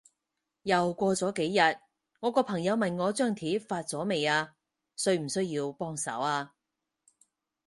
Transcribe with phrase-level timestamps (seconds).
[0.63, 1.77] 又過咗幾日，
[2.21, 4.55] 我個朋友問我張貼發咗未啊？
[4.95, 6.55] 需唔需要幫手啊？